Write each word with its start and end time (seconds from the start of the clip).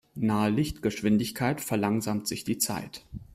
Nahe 0.15 0.49
Lichtgeschwindigkeit 0.49 1.61
verlangsamt 1.61 2.27
sich 2.27 2.43
die 2.43 2.57
Zeit. 2.57 3.05